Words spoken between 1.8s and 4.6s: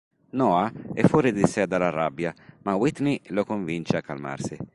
rabbia ma Whitney lo convince a calmarsi.